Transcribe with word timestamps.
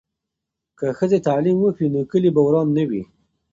که 0.79 0.87
ښځې 0.97 1.19
تعلیم 1.27 1.57
وکړي 1.61 1.87
نو 1.93 2.01
کلي 2.11 2.29
به 2.35 2.41
وران 2.45 2.67
نه 2.77 2.83
وي. 2.89 3.03